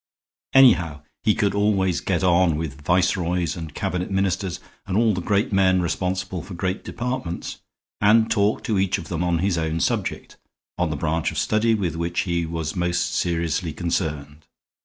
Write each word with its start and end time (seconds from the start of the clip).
Anyhow, 0.55 1.01
he 1.21 1.35
could 1.35 1.53
always 1.53 2.01
get 2.01 2.23
on 2.23 2.55
with 2.57 2.81
viceroys 2.83 3.55
and 3.55 3.71
Cabinet 3.75 4.09
Ministers 4.09 4.59
and 4.87 4.97
all 4.97 5.13
the 5.13 5.21
great 5.21 5.53
men 5.53 5.79
responsible 5.79 6.41
for 6.41 6.55
great 6.55 6.83
departments, 6.83 7.59
and 8.01 8.31
talk 8.31 8.63
to 8.63 8.79
each 8.79 8.97
of 8.97 9.09
them 9.09 9.23
on 9.23 9.37
his 9.45 9.59
own 9.59 9.79
subject, 9.79 10.37
on 10.79 10.89
the 10.89 10.95
branch 10.97 11.31
of 11.31 11.37
study 11.37 11.75
with 11.75 11.95
which 11.95 12.21
he 12.21 12.47
was 12.47 12.75
most 12.75 13.13
seriously 13.13 13.73
concerned. 13.73 14.47